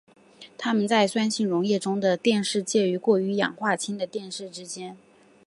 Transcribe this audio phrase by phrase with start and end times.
[0.57, 4.97] 它们在酸性溶液中的电势介于过氧化氢的电势之间。